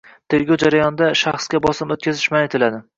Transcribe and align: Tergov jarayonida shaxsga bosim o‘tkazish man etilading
Tergov 0.33 0.59
jarayonida 0.63 1.11
shaxsga 1.23 1.63
bosim 1.69 1.97
o‘tkazish 1.99 2.35
man 2.37 2.51
etilading 2.53 2.87